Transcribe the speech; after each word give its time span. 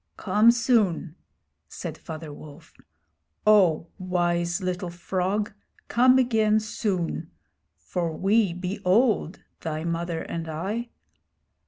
'Come 0.17 0.49
soon!' 0.49 1.13
said 1.69 1.95
Father 1.95 2.33
Wolf. 2.33 2.73
'Oh, 3.45 3.85
wise 3.99 4.59
little 4.59 4.89
frog, 4.89 5.53
come 5.89 6.17
again 6.17 6.59
soon; 6.59 7.29
for 7.77 8.11
we 8.17 8.51
be 8.51 8.79
old, 8.83 9.43
thy 9.59 9.83
mother 9.83 10.23
and 10.23 10.49
I.' 10.49 10.89